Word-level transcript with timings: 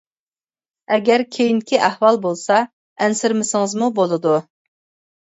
ئەگەر 0.95 1.23
كېيىنكى 1.35 1.77
ئەھۋال 1.87 2.17
بولسا 2.23 2.57
ئەنسىرىمىسىڭىزمۇ 3.05 3.91
بولىدۇ. 4.01 4.33